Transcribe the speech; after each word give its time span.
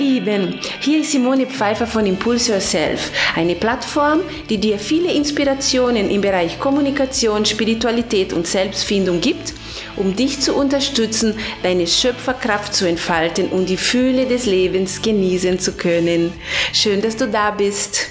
Lieben, 0.00 0.58
hier 0.80 1.02
ist 1.02 1.12
Simone 1.12 1.46
Pfeiffer 1.46 1.86
von 1.86 2.06
Impulse 2.06 2.52
Yourself, 2.52 3.12
eine 3.36 3.54
Plattform, 3.54 4.20
die 4.48 4.56
dir 4.56 4.78
viele 4.78 5.12
Inspirationen 5.12 6.08
im 6.10 6.22
Bereich 6.22 6.58
Kommunikation, 6.58 7.44
Spiritualität 7.44 8.32
und 8.32 8.46
Selbstfindung 8.46 9.20
gibt, 9.20 9.52
um 9.96 10.16
dich 10.16 10.40
zu 10.40 10.54
unterstützen, 10.54 11.34
deine 11.62 11.86
Schöpferkraft 11.86 12.74
zu 12.74 12.88
entfalten 12.88 13.48
und 13.48 13.68
die 13.68 13.76
Fühle 13.76 14.24
des 14.24 14.46
Lebens 14.46 15.02
genießen 15.02 15.58
zu 15.58 15.72
können. 15.72 16.32
Schön, 16.72 17.02
dass 17.02 17.16
du 17.16 17.28
da 17.28 17.50
bist. 17.50 18.08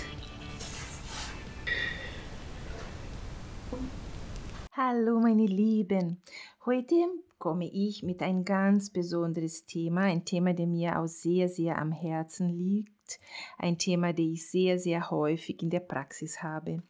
Hallo 4.82 5.20
meine 5.20 5.46
Lieben, 5.46 6.22
heute 6.66 6.96
komme 7.38 7.70
ich 7.70 8.02
mit 8.02 8.22
ein 8.22 8.46
ganz 8.46 8.90
besonderes 8.90 9.66
Thema, 9.66 10.04
ein 10.04 10.24
Thema, 10.24 10.54
das 10.54 10.68
mir 10.68 10.98
auch 10.98 11.08
sehr, 11.08 11.50
sehr 11.50 11.78
am 11.78 11.92
Herzen 11.92 12.48
liegt, 12.48 13.20
ein 13.58 13.78
Thema, 13.78 14.14
das 14.14 14.26
ich 14.26 14.50
sehr, 14.50 14.80
sehr 14.80 15.12
häufig 15.12 15.62
in 15.62 15.70
der 15.70 15.82
Praxis 15.82 16.42
habe. 16.42 16.82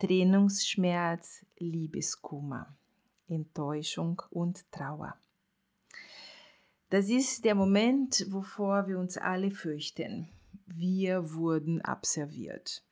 Trennungsschmerz, 0.00 1.46
Liebeskummer, 1.58 2.74
Enttäuschung 3.28 4.20
und 4.30 4.64
Trauer. 4.72 5.14
Das 6.90 7.08
ist 7.08 7.44
der 7.44 7.54
Moment, 7.54 8.26
wovor 8.30 8.88
wir 8.88 8.98
uns 8.98 9.16
alle 9.16 9.52
fürchten. 9.52 10.28
Wir 10.74 11.34
wurden 11.34 11.80
abserviert. 11.80 12.82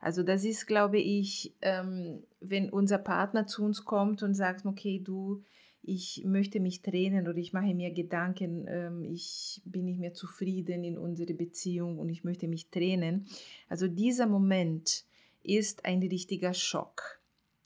Also 0.00 0.22
das 0.22 0.44
ist, 0.44 0.66
glaube 0.66 0.98
ich, 0.98 1.54
ähm, 1.62 2.22
wenn 2.40 2.70
unser 2.70 2.98
Partner 2.98 3.46
zu 3.46 3.64
uns 3.64 3.84
kommt 3.84 4.22
und 4.22 4.34
sagt, 4.34 4.66
okay, 4.66 5.00
du, 5.02 5.42
ich 5.82 6.22
möchte 6.24 6.60
mich 6.60 6.82
trennen 6.82 7.28
oder 7.28 7.38
ich 7.38 7.52
mache 7.52 7.74
mir 7.74 7.90
Gedanken, 7.92 8.66
ähm, 8.68 9.04
ich 9.04 9.62
bin 9.64 9.86
nicht 9.86 10.00
mehr 10.00 10.14
zufrieden 10.14 10.84
in 10.84 10.98
unserer 10.98 11.34
Beziehung 11.34 11.98
und 11.98 12.08
ich 12.08 12.24
möchte 12.24 12.48
mich 12.48 12.68
trennen. 12.70 13.26
Also 13.68 13.88
dieser 13.88 14.26
Moment 14.26 15.04
ist 15.42 15.84
ein 15.84 16.02
richtiger 16.02 16.54
Schock. 16.54 17.18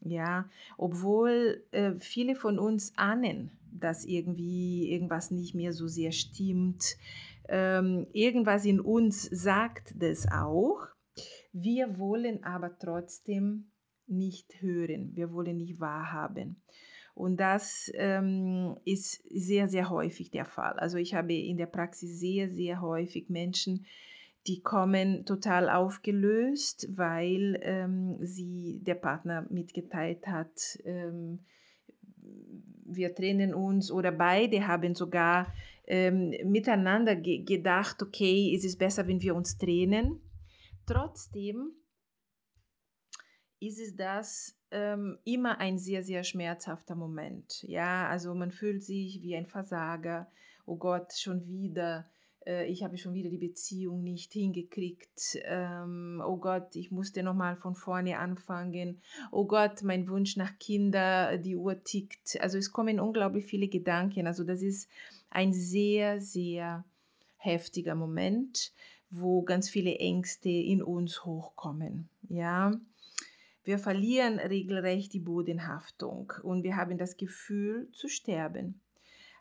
Ja, 0.05 0.49
obwohl 0.79 1.63
äh, 1.71 1.93
viele 2.01 2.35
von 2.35 2.59
uns 2.59 2.93
ahnen, 2.97 3.53
dass 3.71 4.05
irgendwie 4.05 4.91
irgendwas 4.91 5.31
nicht 5.31 5.55
mehr 5.55 5.73
so 5.73 5.87
sehr 5.87 6.11
stimmt. 6.11 6.97
Ähm, 7.49 8.07
irgendwas 8.13 8.65
in 8.65 8.81
uns 8.81 9.25
sagt 9.25 9.95
das 9.99 10.27
auch. 10.31 10.87
Wir 11.53 11.99
wollen 11.99 12.45
aber 12.45 12.79
trotzdem 12.79 13.71
nicht 14.07 14.61
hören. 14.61 15.15
Wir 15.15 15.33
wollen 15.33 15.59
nicht 15.59 15.81
wahrhaben. 15.81 16.63
Und 17.15 17.39
das 17.41 17.91
ähm, 17.95 18.77
ist 18.85 19.23
sehr, 19.29 19.69
sehr 19.69 19.91
häufig 19.91 20.31
der 20.31 20.47
Fall. 20.47 20.73
Also 20.79 20.97
ich 20.97 21.15
habe 21.15 21.35
in 21.35 21.59
der 21.59 21.67
Praxis 21.67 22.19
sehr, 22.19 22.51
sehr 22.51 22.81
häufig 22.81 23.29
Menschen, 23.29 23.87
die 24.47 24.61
kommen 24.61 25.25
total 25.25 25.69
aufgelöst, 25.69 26.89
weil 26.91 27.61
ähm, 27.63 28.17
sie 28.23 28.81
der 28.83 28.95
Partner 28.95 29.47
mitgeteilt 29.51 30.27
hat, 30.27 30.79
ähm, 30.85 31.41
wir 32.85 33.15
trennen 33.15 33.55
uns 33.55 33.91
oder 33.91 34.13
beide 34.13 34.67
haben 34.67 34.95
sogar 34.95 35.53
ähm, 35.93 36.31
miteinander 36.45 37.15
ge 37.17 37.45
gedacht, 37.45 38.03
okay, 38.03 38.55
es 38.57 38.65
ist 38.65 38.79
besser, 38.79 39.07
wenn 39.07 39.21
wir 39.21 39.35
uns 39.35 39.59
trennen. 39.59 40.23
Trotzdem 40.87 41.73
ist 43.61 43.79
es 43.79 43.95
das 43.95 44.59
ähm, 44.71 45.19
immer 45.25 45.59
ein 45.59 45.79
sehr, 45.79 46.03
sehr 46.03 46.25
schmerzhafter 46.25 46.95
Moment. 46.95 47.63
Ja, 47.65 48.09
also 48.09 48.35
man 48.35 48.53
fühlt 48.53 48.83
sich 48.83 49.21
wie 49.21 49.37
ein 49.37 49.47
Versager. 49.47 50.31
Oh 50.65 50.77
Gott, 50.77 51.13
schon 51.13 51.47
wieder. 51.47 52.11
Äh, 52.47 52.69
ich 52.69 52.83
habe 52.83 52.97
schon 52.97 53.13
wieder 53.13 53.29
die 53.29 53.37
Beziehung 53.37 54.03
nicht 54.03 54.33
hingekriegt. 54.33 55.37
Ähm, 55.45 56.23
oh 56.27 56.39
Gott, 56.39 56.75
ich 56.75 56.91
musste 56.91 57.23
nochmal 57.23 57.57
von 57.57 57.75
vorne 57.75 58.19
anfangen. 58.19 59.03
Oh 59.31 59.45
Gott, 59.45 59.83
mein 59.83 60.09
Wunsch 60.09 60.39
nach 60.39 60.59
Kinder, 60.59 61.37
die 61.37 61.55
Uhr 61.55 61.85
tickt. 61.85 62.41
Also 62.41 62.57
es 62.57 62.73
kommen 62.73 62.99
unglaublich 62.99 63.45
viele 63.45 63.69
Gedanken. 63.69 64.27
Also 64.27 64.43
das 64.43 64.63
ist 64.63 64.89
ein 65.33 65.53
sehr, 65.53 66.21
sehr 66.21 66.85
heftiger 67.37 67.95
Moment, 67.95 68.73
wo 69.11 69.43
ganz 69.43 69.69
viele 69.69 69.97
Ängste 69.97 70.49
in 70.49 70.83
uns 70.83 71.25
hochkommen. 71.25 72.09
Ja, 72.29 72.73
wir 73.65 73.79
verlieren 73.79 74.39
regelrecht 74.39 75.13
die 75.13 75.21
Bodenhaftung 75.21 76.33
und 76.43 76.65
wir 76.65 76.77
haben 76.77 76.99
das 76.99 77.17
Gefühl 77.17 77.89
zu 77.93 78.09
sterben. 78.09 78.81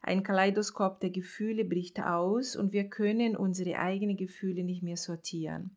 Ein 0.01 0.23
Kaleidoskop 0.23 0.99
der 0.99 1.11
Gefühle 1.11 1.63
bricht 1.63 1.99
aus 2.01 2.55
und 2.55 2.73
wir 2.73 2.85
können 2.85 3.35
unsere 3.35 3.77
eigenen 3.77 4.17
Gefühle 4.17 4.63
nicht 4.63 4.83
mehr 4.83 4.97
sortieren. 4.97 5.75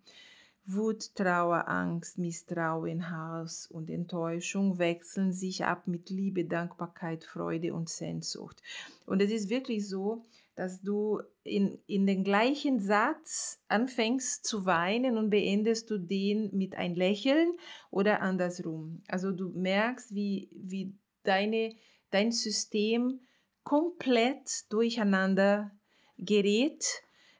Wut, 0.67 1.15
Trauer, 1.15 1.69
Angst, 1.69 2.17
Misstrauen, 2.17 3.11
Hass 3.11 3.67
und 3.67 3.91
Enttäuschung 3.91 4.79
wechseln 4.79 5.33
sich 5.33 5.65
ab 5.65 5.87
mit 5.87 6.09
Liebe, 6.09 6.47
Dankbarkeit, 6.47 7.25
Freude 7.25 7.75
und 7.75 7.91
Sehnsucht. 7.91 8.63
Und 9.07 9.21
es 9.21 9.31
ist 9.31 9.51
wirklich 9.51 9.87
so, 9.87 10.25
dass 10.55 10.81
du 10.81 11.21
in, 11.43 11.79
in 11.87 12.07
den 12.07 12.25
gleichen 12.25 12.81
Satz 12.81 13.61
anfängst 13.69 14.45
zu 14.45 14.65
weinen 14.65 15.19
und 15.19 15.31
beendest 15.31 15.91
du 15.91 15.99
den 15.99 16.51
mit 16.57 16.77
ein 16.77 16.95
Lächeln 16.95 17.53
oder 17.91 18.23
andersrum. 18.23 19.03
Also 19.09 19.33
du 19.33 19.51
merkst, 19.51 20.15
wie, 20.15 20.49
wie 20.53 20.95
deine, 21.25 21.75
dein 22.11 22.33
System 22.33 23.21
komplett 23.65 24.71
durcheinander 24.71 25.73
gerät, 26.19 26.85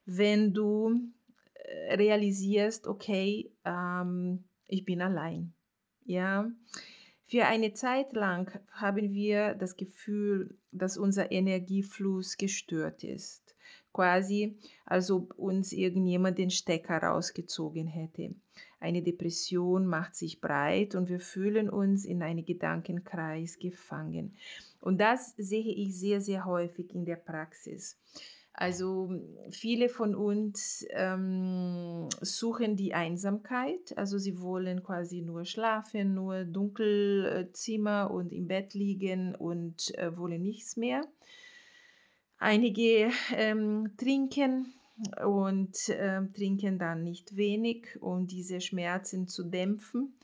wenn 0.05 0.53
du 0.53 1.01
realisierst, 1.91 2.87
okay, 2.87 3.53
ähm, 3.65 4.45
ich 4.67 4.85
bin 4.85 5.03
allein. 5.03 5.55
Ja, 6.05 6.51
für 7.27 7.47
eine 7.47 7.73
Zeit 7.73 8.13
lang 8.13 8.61
haben 8.71 9.13
wir 9.13 9.55
das 9.55 9.77
Gefühl, 9.77 10.59
dass 10.73 10.99
unser 10.99 11.33
Energiefluss 11.33 12.37
gestört 12.37 13.03
ist. 13.03 13.57
Quasi, 13.93 14.59
als 14.85 15.11
ob 15.11 15.39
uns 15.39 15.73
irgendjemand 15.73 16.39
den 16.39 16.51
Stecker 16.51 16.99
rausgezogen 16.99 17.87
hätte. 17.87 18.35
Eine 18.79 19.03
Depression 19.03 19.87
macht 19.87 20.17
sich 20.17 20.41
breit 20.41 20.95
und 20.95 21.09
wir 21.09 21.21
fühlen 21.21 21.71
uns 21.71 22.05
in 22.05 22.23
einen 22.23 22.45
Gedankenkreis 22.45 23.59
gefangen. 23.59 24.37
Und 24.81 25.01
das 25.01 25.35
sehe 25.39 25.75
ich 25.75 25.99
sehr, 25.99 26.21
sehr 26.21 26.45
häufig 26.45 26.95
in 26.95 27.07
der 27.07 27.17
Praxis. 27.17 27.99
Also 28.57 29.11
viele 29.51 29.89
von 29.89 30.15
uns 30.15 30.87
ähm, 30.91 32.09
suchen 32.21 32.77
die 32.77 32.95
Einsamkeit, 32.95 33.99
also 33.99 34.17
sie 34.17 34.41
wollen 34.41 34.85
quasi 34.85 35.23
nur 35.23 35.45
schlafen, 35.45 36.15
nur 36.15 36.45
Dunkelzimmer 36.45 38.13
und 38.13 38.33
im 38.33 38.47
Bett 38.47 38.75
liegen 38.75 39.35
und 39.35 39.93
äh, 39.99 40.17
wollen 40.17 40.43
nichts 40.43 40.77
mehr. 40.77 41.01
Einige 42.39 43.11
ähm, 43.35 43.91
trinken 43.97 44.73
und 45.27 45.89
äh, 45.89 46.23
trinken 46.33 46.79
dann 46.79 47.03
nicht 47.03 47.37
wenig, 47.37 48.01
um 48.01 48.29
diese 48.29 48.61
Schmerzen 48.61 49.27
zu 49.27 49.43
dämpfen, 49.43 50.15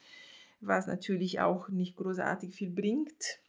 was 0.60 0.86
natürlich 0.86 1.40
auch 1.40 1.68
nicht 1.68 1.96
großartig 1.96 2.54
viel 2.54 2.70
bringt. 2.70 3.40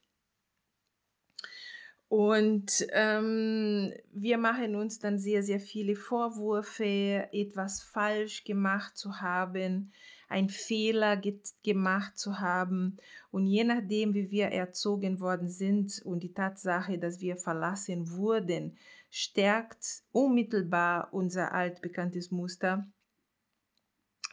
Und 2.11 2.85
ähm, 2.91 3.93
wir 4.11 4.37
machen 4.37 4.75
uns 4.75 4.99
dann 4.99 5.17
sehr, 5.17 5.43
sehr 5.43 5.61
viele 5.61 5.95
Vorwürfe, 5.95 7.29
etwas 7.31 7.81
falsch 7.81 8.43
gemacht 8.43 8.97
zu 8.97 9.21
haben, 9.21 9.93
einen 10.27 10.49
Fehler 10.49 11.15
ge 11.15 11.39
gemacht 11.63 12.17
zu 12.17 12.41
haben. 12.41 12.97
Und 13.31 13.47
je 13.47 13.63
nachdem, 13.63 14.13
wie 14.13 14.29
wir 14.29 14.47
erzogen 14.47 15.21
worden 15.21 15.47
sind 15.47 16.01
und 16.03 16.21
die 16.21 16.33
Tatsache, 16.33 16.99
dass 16.99 17.21
wir 17.21 17.37
verlassen 17.37 18.11
wurden, 18.11 18.77
stärkt 19.09 20.03
unmittelbar 20.11 21.13
unser 21.13 21.53
altbekanntes 21.53 22.29
Muster. 22.29 22.91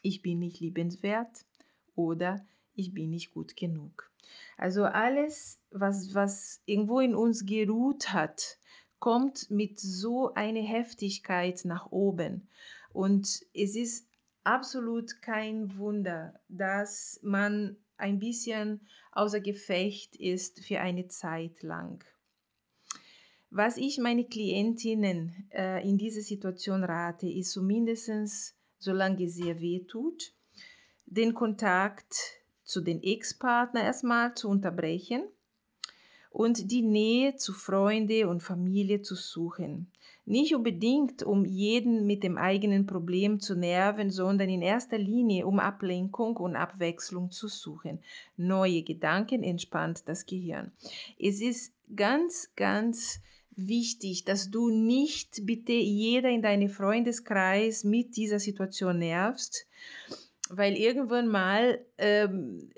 Ich 0.02 0.20
bin 0.20 0.40
nicht 0.40 0.58
liebenswert 0.58 1.46
oder 1.94 2.44
ich 2.74 2.92
bin 2.92 3.10
nicht 3.10 3.30
gut 3.30 3.56
genug. 3.56 4.10
Also 4.56 4.84
alles, 4.84 5.60
was, 5.70 6.14
was 6.14 6.60
irgendwo 6.64 7.00
in 7.00 7.14
uns 7.14 7.46
geruht 7.46 8.12
hat, 8.12 8.58
kommt 8.98 9.50
mit 9.50 9.78
so 9.78 10.34
einer 10.34 10.62
Heftigkeit 10.62 11.64
nach 11.64 11.90
oben. 11.90 12.48
Und 12.92 13.42
es 13.54 13.76
ist 13.76 14.08
absolut 14.44 15.22
kein 15.22 15.76
Wunder, 15.76 16.34
dass 16.48 17.20
man 17.22 17.76
ein 17.96 18.18
bisschen 18.18 18.80
außer 19.12 19.40
Gefecht 19.40 20.16
ist 20.16 20.64
für 20.64 20.80
eine 20.80 21.08
Zeit 21.08 21.62
lang. 21.62 22.04
Was 23.50 23.76
ich 23.76 23.98
meine 23.98 24.24
Klientinnen 24.24 25.48
äh, 25.52 25.86
in 25.88 25.96
dieser 25.96 26.20
Situation 26.20 26.84
rate, 26.84 27.28
ist 27.28 27.52
zumindest, 27.52 28.54
solange 28.78 29.24
es 29.24 29.36
sehr 29.36 29.60
weh 29.60 29.84
tut, 29.84 30.34
den 31.06 31.34
Kontakt 31.34 32.42
zu 32.68 32.82
den 32.82 33.02
Ex-Partner 33.02 33.82
erstmal 33.82 34.34
zu 34.34 34.48
unterbrechen 34.48 35.22
und 36.30 36.70
die 36.70 36.82
Nähe 36.82 37.34
zu 37.36 37.54
Freunde 37.54 38.28
und 38.28 38.42
Familie 38.42 39.00
zu 39.00 39.14
suchen. 39.14 39.90
Nicht 40.26 40.54
unbedingt, 40.54 41.22
um 41.22 41.46
jeden 41.46 42.06
mit 42.06 42.22
dem 42.22 42.36
eigenen 42.36 42.84
Problem 42.84 43.40
zu 43.40 43.56
nerven, 43.56 44.10
sondern 44.10 44.50
in 44.50 44.60
erster 44.60 44.98
Linie, 44.98 45.46
um 45.46 45.58
Ablenkung 45.58 46.36
und 46.36 46.56
Abwechslung 46.56 47.30
zu 47.30 47.48
suchen. 47.48 48.00
Neue 48.36 48.82
Gedanken 48.82 49.42
entspannt 49.42 50.02
das 50.04 50.26
Gehirn. 50.26 50.70
Es 51.18 51.40
ist 51.40 51.72
ganz, 51.96 52.50
ganz 52.54 53.22
wichtig, 53.56 54.26
dass 54.26 54.50
du 54.50 54.68
nicht 54.68 55.46
bitte 55.46 55.72
jeder 55.72 56.28
in 56.28 56.42
deinem 56.42 56.68
Freundeskreis 56.68 57.82
mit 57.84 58.14
dieser 58.14 58.38
Situation 58.38 58.98
nervst, 58.98 59.66
weil 60.50 60.76
irgendwann 60.76 61.28
mal 61.28 61.80
ähm, 61.98 62.70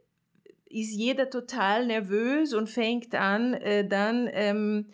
ist 0.66 0.94
jeder 0.94 1.30
total 1.30 1.86
nervös 1.86 2.54
und 2.54 2.68
fängt 2.68 3.14
an, 3.14 3.54
äh, 3.54 3.86
dann 3.86 4.28
ähm, 4.32 4.86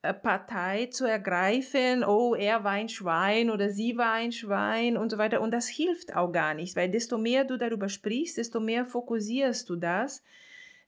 Partei 0.00 0.86
zu 0.86 1.06
ergreifen, 1.06 2.04
oh, 2.04 2.34
er 2.34 2.62
war 2.62 2.72
ein 2.72 2.88
Schwein 2.88 3.50
oder 3.50 3.70
sie 3.70 3.96
war 3.96 4.12
ein 4.12 4.32
Schwein 4.32 4.96
und 4.96 5.10
so 5.10 5.18
weiter. 5.18 5.40
Und 5.40 5.50
das 5.50 5.68
hilft 5.68 6.14
auch 6.14 6.30
gar 6.30 6.54
nicht, 6.54 6.76
weil 6.76 6.88
desto 6.88 7.18
mehr 7.18 7.44
du 7.44 7.58
darüber 7.58 7.88
sprichst, 7.88 8.38
desto 8.38 8.60
mehr 8.60 8.86
fokussierst 8.86 9.68
du 9.68 9.76
das, 9.76 10.22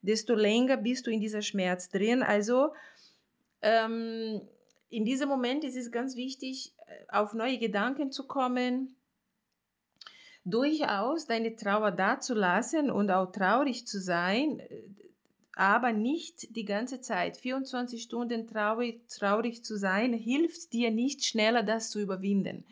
desto 0.00 0.34
länger 0.34 0.76
bist 0.76 1.06
du 1.06 1.10
in 1.10 1.20
dieser 1.20 1.42
Schmerz 1.42 1.90
drin. 1.90 2.22
Also 2.22 2.72
ähm, 3.62 4.40
in 4.90 5.04
diesem 5.04 5.28
Moment 5.28 5.64
ist 5.64 5.76
es 5.76 5.90
ganz 5.90 6.16
wichtig, 6.16 6.72
äh, 6.86 7.12
auf 7.12 7.34
neue 7.34 7.58
Gedanken 7.58 8.12
zu 8.12 8.26
kommen, 8.26 8.94
durchaus 10.44 11.26
deine 11.26 11.54
Trauer 11.54 11.90
dazulassen 11.90 12.90
und 12.90 13.10
auch 13.10 13.30
traurig 13.32 13.86
zu 13.86 14.00
sein, 14.00 14.62
aber 15.54 15.92
nicht 15.92 16.56
die 16.56 16.64
ganze 16.64 17.00
Zeit. 17.00 17.36
24 17.36 18.02
Stunden 18.02 18.46
traurig, 18.46 19.06
traurig 19.08 19.62
zu 19.62 19.76
sein, 19.76 20.12
hilft 20.14 20.72
dir 20.72 20.90
nicht 20.90 21.24
schneller, 21.24 21.62
das 21.62 21.90
zu 21.90 22.00
überwinden. 22.00 22.64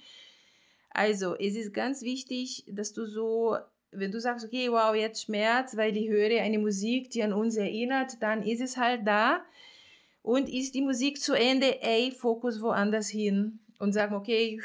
Also, 0.90 1.36
es 1.36 1.54
ist 1.54 1.74
ganz 1.74 2.02
wichtig, 2.02 2.64
dass 2.66 2.92
du 2.92 3.04
so, 3.04 3.56
wenn 3.90 4.10
du 4.10 4.20
sagst, 4.20 4.44
okay, 4.44 4.70
wow, 4.70 4.94
jetzt 4.94 5.24
Schmerz, 5.24 5.76
weil 5.76 5.96
ich 5.96 6.08
höre 6.08 6.40
eine 6.40 6.58
Musik, 6.58 7.10
die 7.10 7.22
an 7.22 7.32
uns 7.32 7.56
erinnert, 7.56 8.22
dann 8.22 8.42
ist 8.42 8.60
es 8.60 8.76
halt 8.76 9.06
da. 9.06 9.44
Und 10.22 10.48
ist 10.48 10.74
die 10.74 10.82
Musik 10.82 11.20
zu 11.20 11.34
Ende, 11.34 11.82
ey, 11.82 12.10
Fokus 12.10 12.60
woanders 12.60 13.08
hin 13.08 13.60
und 13.78 13.92
sagen, 13.92 14.14
okay, 14.14 14.60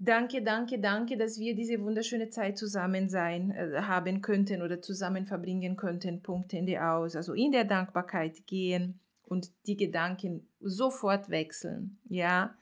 Danke, 0.00 0.42
danke, 0.42 0.78
danke, 0.78 1.16
dass 1.16 1.40
wir 1.40 1.56
diese 1.56 1.80
wunderschöne 1.80 2.30
Zeit 2.30 2.56
zusammen 2.56 3.08
sein 3.08 3.50
äh, 3.50 3.82
haben 3.82 4.22
könnten 4.22 4.62
oder 4.62 4.80
zusammen 4.80 5.26
verbringen 5.26 5.76
könnten. 5.76 6.22
Punkt 6.22 6.54
Ende 6.54 6.80
aus. 6.84 7.16
Also 7.16 7.34
in 7.34 7.50
der 7.50 7.64
Dankbarkeit 7.64 8.46
gehen 8.46 9.00
und 9.24 9.50
die 9.66 9.76
Gedanken 9.76 10.46
sofort 10.60 11.30
wechseln. 11.30 11.98
Ja. 12.08 12.54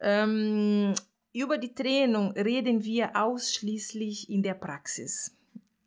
Ähm, 0.00 0.94
über 1.32 1.58
die 1.58 1.74
Trennung 1.74 2.30
reden 2.32 2.84
wir 2.84 3.16
ausschließlich 3.16 4.30
in 4.30 4.44
der 4.44 4.54
Praxis. 4.54 5.36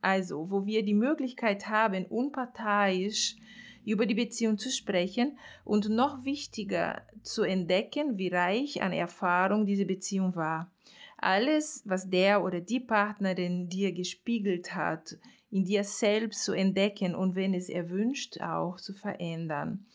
Also, 0.01 0.51
wo 0.51 0.65
wir 0.65 0.83
die 0.83 0.93
Möglichkeit 0.93 1.69
haben, 1.69 2.05
unparteiisch 2.07 3.37
über 3.85 4.05
die 4.05 4.13
Beziehung 4.13 4.57
zu 4.57 4.69
sprechen 4.69 5.37
und 5.65 5.89
noch 5.89 6.23
wichtiger 6.25 7.01
zu 7.23 7.43
entdecken, 7.43 8.17
wie 8.17 8.29
reich 8.29 8.81
an 8.81 8.93
Erfahrung 8.93 9.65
diese 9.65 9.85
Beziehung 9.85 10.35
war. 10.35 10.71
Alles, 11.17 11.83
was 11.85 12.09
der 12.09 12.43
oder 12.43 12.61
die 12.61 12.79
Partnerin 12.79 13.69
dir 13.69 13.91
gespiegelt 13.91 14.73
hat, 14.73 15.17
in 15.51 15.65
dir 15.65 15.83
selbst 15.83 16.43
zu 16.45 16.53
entdecken 16.53 17.13
und 17.13 17.35
wenn 17.35 17.53
es 17.53 17.69
erwünscht, 17.69 18.41
auch 18.41 18.77
zu 18.77 18.93
verändern. 18.93 19.85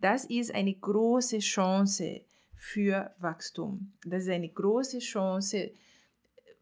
Das 0.00 0.24
ist 0.24 0.54
eine 0.54 0.74
große 0.74 1.38
Chance 1.38 2.22
für 2.56 3.12
Wachstum. 3.18 3.92
Das 4.04 4.24
ist 4.24 4.30
eine 4.30 4.48
große 4.48 5.00
Chance 5.00 5.70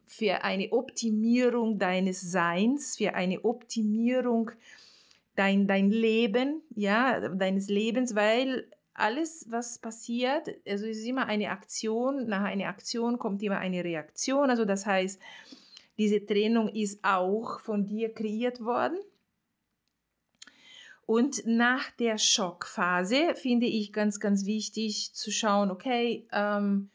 für 0.05 0.43
eine 0.43 0.73
Optimierung 0.73 1.79
deines 1.79 2.21
Seins, 2.21 2.97
für 2.97 3.15
eine 3.15 3.45
Optimierung 3.45 4.51
dein, 5.37 5.67
dein 5.67 5.91
Leben, 5.91 6.63
ja, 6.75 7.29
deines 7.29 7.69
Lebens, 7.69 8.15
weil 8.15 8.71
alles, 8.95 9.47
was 9.49 9.79
passiert, 9.79 10.49
also 10.67 10.87
es 10.87 10.99
ist 10.99 11.07
immer 11.07 11.27
eine 11.27 11.51
Aktion, 11.51 12.27
nach 12.27 12.43
einer 12.43 12.69
Aktion 12.69 13.19
kommt 13.19 13.43
immer 13.43 13.59
eine 13.59 13.83
Reaktion, 13.85 14.51
also 14.51 14.65
das 14.65 14.87
heißt, 14.87 15.21
diese 15.99 16.25
Trennung 16.25 16.69
ist 16.69 17.05
auch 17.05 17.61
von 17.61 17.87
dir 17.87 18.13
kreiert 18.13 18.65
worden. 18.65 18.99
Und 21.05 21.45
nach 21.45 21.91
der 21.93 22.19
Schockphase 22.19 23.35
finde 23.35 23.67
ich 23.67 23.93
ganz, 23.93 24.21
ganz 24.21 24.47
wichtig 24.47 25.13
zu 25.13 25.31
schauen, 25.31 25.71
okay, 25.71 26.27
ähm, 26.33 26.89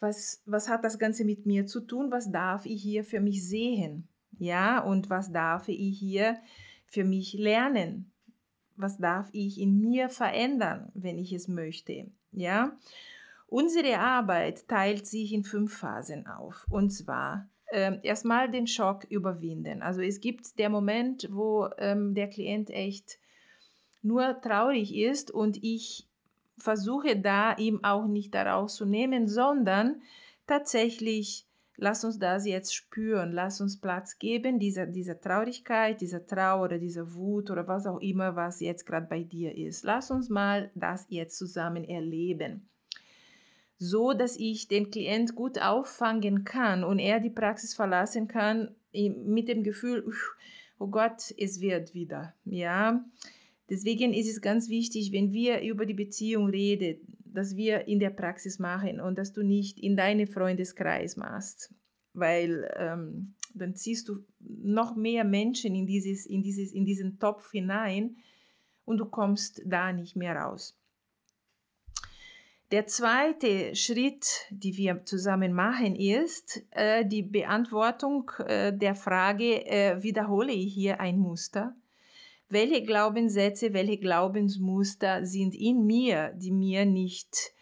was, 0.00 0.42
was 0.46 0.68
hat 0.68 0.82
das 0.82 0.98
Ganze 0.98 1.24
mit 1.24 1.44
mir 1.46 1.66
zu 1.66 1.80
tun? 1.80 2.10
Was 2.10 2.32
darf 2.32 2.64
ich 2.66 2.82
hier 2.82 3.04
für 3.04 3.20
mich 3.20 3.46
sehen? 3.46 4.08
Ja, 4.38 4.80
und 4.80 5.10
was 5.10 5.30
darf 5.30 5.68
ich 5.68 5.98
hier 5.98 6.38
für 6.88 7.04
mich 7.04 7.34
lernen? 7.34 8.10
Was 8.76 8.98
darf 8.98 9.28
ich 9.32 9.60
in 9.60 9.80
mir 9.80 10.08
verändern, 10.08 10.90
wenn 10.94 11.18
ich 11.18 11.32
es 11.32 11.48
möchte? 11.48 12.10
Ja? 12.32 12.76
Unsere 13.46 13.98
Arbeit 13.98 14.68
teilt 14.68 15.06
sich 15.06 15.32
in 15.32 15.44
fünf 15.44 15.76
Phasen 15.76 16.26
auf. 16.26 16.66
Und 16.68 16.90
zwar 16.90 17.48
äh, 17.66 17.98
erstmal 18.02 18.50
den 18.50 18.66
Schock 18.66 19.04
überwinden. 19.04 19.82
Also 19.82 20.00
es 20.00 20.20
gibt 20.20 20.58
der 20.58 20.68
Moment, 20.68 21.28
wo 21.30 21.68
ähm, 21.78 22.14
der 22.14 22.28
Klient 22.28 22.70
echt 22.70 23.18
nur 24.02 24.40
traurig 24.40 24.94
ist 24.94 25.30
und 25.30 25.62
ich 25.62 26.06
versuche 26.56 27.16
da 27.16 27.56
ihm 27.56 27.84
auch 27.84 28.06
nicht 28.06 28.34
daraus 28.34 28.76
zu 28.76 28.84
nehmen, 28.84 29.28
sondern 29.28 30.02
tatsächlich 30.46 31.47
Lass 31.80 32.04
uns 32.04 32.18
das 32.18 32.44
jetzt 32.44 32.74
spüren, 32.74 33.30
lass 33.30 33.60
uns 33.60 33.80
Platz 33.80 34.18
geben, 34.18 34.58
dieser, 34.58 34.86
dieser 34.86 35.20
Traurigkeit, 35.20 36.00
dieser 36.00 36.26
Trauer 36.26 36.64
oder 36.64 36.78
dieser 36.78 37.14
Wut 37.14 37.52
oder 37.52 37.68
was 37.68 37.86
auch 37.86 38.00
immer, 38.00 38.34
was 38.34 38.58
jetzt 38.58 38.84
gerade 38.84 39.06
bei 39.06 39.22
dir 39.22 39.56
ist. 39.56 39.84
Lass 39.84 40.10
uns 40.10 40.28
mal 40.28 40.72
das 40.74 41.06
jetzt 41.08 41.38
zusammen 41.38 41.84
erleben. 41.84 42.68
So, 43.76 44.12
dass 44.12 44.36
ich 44.36 44.66
den 44.66 44.90
Klient 44.90 45.36
gut 45.36 45.62
auffangen 45.62 46.42
kann 46.42 46.82
und 46.82 46.98
er 46.98 47.20
die 47.20 47.30
Praxis 47.30 47.74
verlassen 47.74 48.26
kann 48.26 48.74
mit 48.92 49.46
dem 49.46 49.62
Gefühl, 49.62 50.04
oh 50.80 50.88
Gott, 50.88 51.32
es 51.38 51.60
wird 51.60 51.94
wieder. 51.94 52.34
Ja, 52.44 53.04
deswegen 53.70 54.14
ist 54.14 54.28
es 54.28 54.40
ganz 54.40 54.68
wichtig, 54.68 55.12
wenn 55.12 55.32
wir 55.32 55.60
über 55.60 55.86
die 55.86 55.94
Beziehung 55.94 56.48
reden, 56.48 57.17
dass 57.32 57.56
wir 57.56 57.86
in 57.88 57.98
der 57.98 58.10
Praxis 58.10 58.58
machen 58.58 59.00
und 59.00 59.18
dass 59.18 59.32
du 59.32 59.42
nicht 59.42 59.78
in 59.78 59.96
deinen 59.96 60.26
Freundeskreis 60.26 61.16
machst, 61.16 61.74
weil 62.12 62.70
ähm, 62.76 63.34
dann 63.54 63.74
ziehst 63.74 64.08
du 64.08 64.24
noch 64.40 64.96
mehr 64.96 65.24
Menschen 65.24 65.74
in, 65.74 65.86
dieses, 65.86 66.26
in, 66.26 66.42
dieses, 66.42 66.72
in 66.72 66.84
diesen 66.84 67.18
Topf 67.18 67.50
hinein 67.50 68.16
und 68.84 68.98
du 68.98 69.06
kommst 69.06 69.62
da 69.66 69.92
nicht 69.92 70.16
mehr 70.16 70.36
raus. 70.36 70.78
Der 72.70 72.86
zweite 72.86 73.74
Schritt, 73.74 74.26
den 74.50 74.76
wir 74.76 75.04
zusammen 75.06 75.54
machen, 75.54 75.96
ist 75.96 76.62
äh, 76.72 77.06
die 77.06 77.22
Beantwortung 77.22 78.30
äh, 78.46 78.76
der 78.76 78.94
Frage, 78.94 79.66
äh, 79.66 80.02
wiederhole 80.02 80.52
ich 80.52 80.74
hier 80.74 81.00
ein 81.00 81.18
Muster? 81.18 81.74
Welche 82.48 82.82
Glaubenssätze, 82.82 83.72
welche 83.72 83.98
Glaubensmuster 83.98 85.24
sind 85.26 85.54
in 85.54 85.86
mir, 85.86 86.32
die 86.36 86.50
mir 86.50 86.86
nicht, 86.86 87.52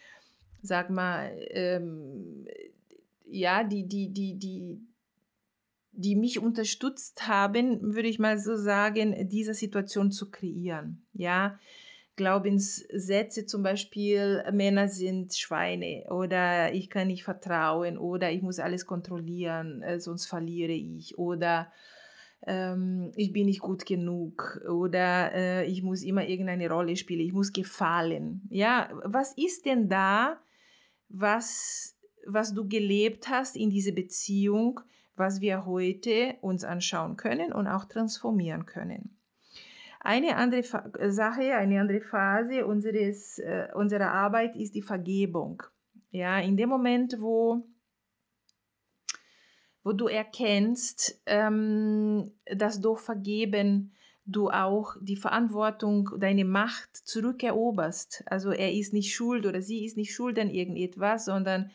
sag 0.62 0.90
mal, 0.90 1.32
ähm, 1.50 2.46
ja, 3.26 3.64
die, 3.64 3.86
die, 3.86 4.12
die, 4.12 4.38
die, 4.38 4.80
die 5.92 6.16
mich 6.16 6.38
unterstützt 6.38 7.26
haben, 7.26 7.94
würde 7.94 8.08
ich 8.08 8.18
mal 8.18 8.38
so 8.38 8.56
sagen, 8.56 9.28
diese 9.28 9.54
Situation 9.54 10.12
zu 10.12 10.30
kreieren. 10.30 11.04
Ja, 11.12 11.58
Glaubenssätze 12.16 13.44
zum 13.44 13.62
Beispiel, 13.62 14.42
Männer 14.50 14.88
sind 14.88 15.34
Schweine 15.34 16.04
oder 16.08 16.72
ich 16.72 16.88
kann 16.88 17.08
nicht 17.08 17.24
vertrauen 17.24 17.98
oder 17.98 18.30
ich 18.30 18.40
muss 18.40 18.58
alles 18.58 18.86
kontrollieren, 18.86 19.82
äh, 19.82 20.00
sonst 20.00 20.26
verliere 20.26 20.72
ich 20.72 21.18
oder 21.18 21.70
ähm, 22.46 23.12
ich 23.16 23.32
bin 23.32 23.46
nicht 23.46 23.60
gut 23.60 23.84
genug 23.84 24.60
oder 24.68 25.32
äh, 25.34 25.66
ich 25.66 25.82
muss 25.82 26.02
immer 26.02 26.26
irgendeine 26.26 26.70
Rolle 26.70 26.96
spielen, 26.96 27.20
ich 27.26 27.32
muss 27.32 27.52
gefallen. 27.52 28.42
Ja, 28.50 28.88
was 29.04 29.36
ist 29.36 29.66
denn 29.66 29.88
da, 29.88 30.38
was, 31.08 31.96
was 32.24 32.54
du 32.54 32.68
gelebt 32.68 33.28
hast 33.28 33.56
in 33.56 33.70
dieser 33.70 33.92
Beziehung, 33.92 34.80
was 35.16 35.40
wir 35.40 35.66
heute 35.66 36.36
uns 36.40 36.62
anschauen 36.62 37.16
können 37.16 37.52
und 37.52 37.66
auch 37.66 37.84
transformieren 37.84 38.64
können? 38.64 39.16
Eine 40.00 40.36
andere 40.36 40.62
Sache, 41.10 41.56
eine 41.56 41.80
andere 41.80 42.00
Phase 42.00 42.64
unseres, 42.64 43.40
äh, 43.40 43.66
unserer 43.74 44.12
Arbeit 44.12 44.54
ist 44.54 44.76
die 44.76 44.82
Vergebung. 44.82 45.64
Ja, 46.12 46.38
in 46.38 46.56
dem 46.56 46.68
Moment, 46.68 47.16
wo 47.18 47.66
wo 49.86 49.92
du 49.92 50.08
erkennst, 50.08 51.22
ähm, 51.26 52.32
dass 52.52 52.80
durch 52.80 52.98
Vergeben 52.98 53.92
du 54.24 54.50
auch 54.50 54.96
die 55.00 55.14
Verantwortung, 55.14 56.10
deine 56.18 56.44
Macht 56.44 56.96
zurückeroberst. 56.96 58.24
Also 58.26 58.50
er 58.50 58.72
ist 58.72 58.92
nicht 58.92 59.14
schuld 59.14 59.46
oder 59.46 59.62
sie 59.62 59.84
ist 59.84 59.96
nicht 59.96 60.12
schuld 60.12 60.40
an 60.40 60.50
irgendetwas, 60.50 61.26
sondern 61.26 61.70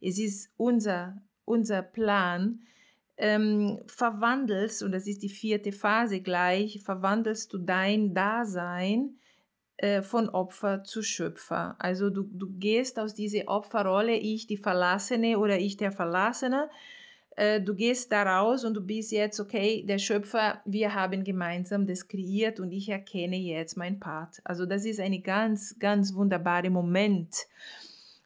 es 0.00 0.20
ist 0.20 0.52
unser, 0.56 1.20
unser 1.44 1.82
Plan, 1.82 2.60
ähm, 3.16 3.80
verwandelst, 3.88 4.84
und 4.84 4.92
das 4.92 5.08
ist 5.08 5.24
die 5.24 5.28
vierte 5.28 5.72
Phase 5.72 6.20
gleich, 6.20 6.80
verwandelst 6.84 7.52
du 7.52 7.58
dein 7.58 8.14
Dasein 8.14 9.16
äh, 9.78 10.02
von 10.02 10.28
Opfer 10.28 10.84
zu 10.84 11.02
Schöpfer. 11.02 11.74
Also 11.80 12.10
du, 12.10 12.22
du 12.32 12.48
gehst 12.48 13.00
aus 13.00 13.14
dieser 13.14 13.48
Opferrolle, 13.48 14.14
ich 14.14 14.46
die 14.46 14.56
Verlassene 14.56 15.40
oder 15.40 15.58
ich 15.58 15.76
der 15.76 15.90
Verlassene, 15.90 16.70
du 17.36 17.74
gehst 17.74 18.12
da 18.12 18.22
raus 18.22 18.64
und 18.64 18.74
du 18.74 18.80
bist 18.80 19.12
jetzt, 19.12 19.40
okay, 19.40 19.84
der 19.86 19.98
Schöpfer, 19.98 20.62
wir 20.64 20.94
haben 20.94 21.22
gemeinsam 21.22 21.86
das 21.86 22.08
kreiert 22.08 22.60
und 22.60 22.72
ich 22.72 22.88
erkenne 22.88 23.36
jetzt 23.36 23.76
mein 23.76 24.00
Part. 24.00 24.40
Also 24.44 24.64
das 24.64 24.86
ist 24.86 25.00
ein 25.00 25.22
ganz, 25.22 25.78
ganz 25.78 26.14
wunderbarer 26.14 26.70
Moment, 26.70 27.46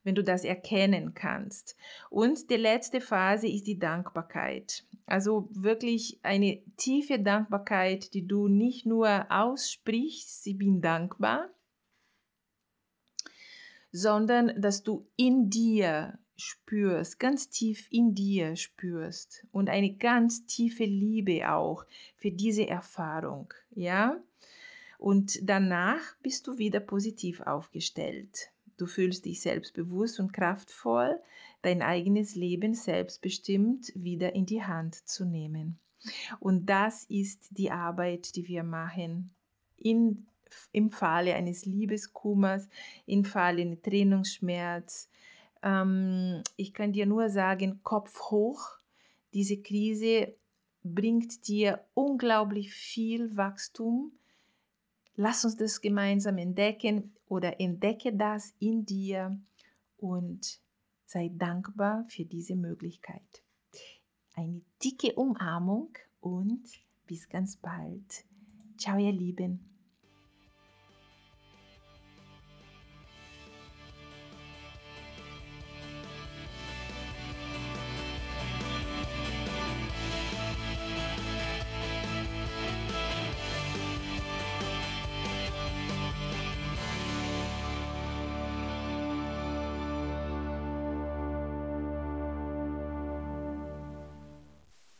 wenn 0.04 0.14
du 0.14 0.22
das 0.22 0.44
erkennen 0.44 1.12
kannst. 1.14 1.76
Und 2.08 2.50
die 2.50 2.56
letzte 2.56 3.00
Phase 3.00 3.48
ist 3.48 3.66
die 3.66 3.78
Dankbarkeit. 3.78 4.84
Also 5.06 5.48
wirklich 5.50 6.20
eine 6.22 6.62
tiefe 6.76 7.18
Dankbarkeit, 7.18 8.14
die 8.14 8.28
du 8.28 8.46
nicht 8.46 8.86
nur 8.86 9.26
aussprichst, 9.28 10.46
ich 10.46 10.56
bin 10.56 10.80
dankbar, 10.80 11.50
sondern 13.92 14.60
dass 14.60 14.84
du 14.84 15.08
in 15.16 15.50
dir 15.50 16.18
spürst, 16.40 17.18
ganz 17.18 17.48
tief 17.48 17.88
in 17.90 18.14
dir 18.14 18.56
spürst 18.56 19.46
und 19.52 19.68
eine 19.68 19.94
ganz 19.94 20.46
tiefe 20.46 20.84
Liebe 20.84 21.50
auch 21.52 21.84
für 22.16 22.30
diese 22.30 22.66
Erfahrung, 22.66 23.52
ja? 23.74 24.20
Und 24.98 25.38
danach 25.42 26.00
bist 26.22 26.46
du 26.46 26.58
wieder 26.58 26.80
positiv 26.80 27.40
aufgestellt. 27.40 28.50
Du 28.76 28.86
fühlst 28.86 29.24
dich 29.24 29.40
selbstbewusst 29.40 30.20
und 30.20 30.32
kraftvoll, 30.32 31.18
dein 31.62 31.82
eigenes 31.82 32.34
Leben 32.34 32.74
selbstbestimmt 32.74 33.92
wieder 33.94 34.34
in 34.34 34.46
die 34.46 34.62
Hand 34.62 34.94
zu 35.08 35.24
nehmen. 35.24 35.78
Und 36.38 36.66
das 36.66 37.04
ist 37.04 37.48
die 37.50 37.70
Arbeit, 37.70 38.36
die 38.36 38.48
wir 38.48 38.62
machen 38.62 39.30
in, 39.76 40.26
im 40.72 40.90
Falle 40.90 41.34
eines 41.34 41.66
Liebeskummers, 41.66 42.68
im 43.06 43.24
Falle 43.24 43.62
eines 43.62 43.82
Trennungsschmerz, 43.82 45.10
ähm, 45.62 46.42
ich 46.56 46.72
kann 46.72 46.92
dir 46.92 47.06
nur 47.06 47.28
sagen, 47.30 47.80
Kopf 47.82 48.30
hoch. 48.30 48.78
Diese 49.32 49.60
Krise 49.60 50.34
bringt 50.82 51.46
dir 51.48 51.84
unglaublich 51.94 52.72
viel 52.72 53.36
Wachstum. 53.36 54.12
Lass 55.16 55.44
uns 55.44 55.56
das 55.56 55.80
gemeinsam 55.80 56.38
entdecken 56.38 57.12
oder 57.28 57.60
entdecke 57.60 58.12
das 58.12 58.54
in 58.58 58.86
dir 58.86 59.38
und 59.98 60.60
sei 61.04 61.30
dankbar 61.34 62.06
für 62.08 62.24
diese 62.24 62.56
Möglichkeit. 62.56 63.42
Eine 64.34 64.62
dicke 64.82 65.14
Umarmung 65.14 65.90
und 66.20 66.62
bis 67.06 67.28
ganz 67.28 67.56
bald. 67.56 68.24
Ciao, 68.78 68.98
ihr 68.98 69.12
Lieben. 69.12 69.69